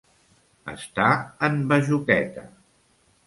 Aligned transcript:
Estar 0.71 1.09
en 1.49 1.59
bajoqueta. 1.73 2.47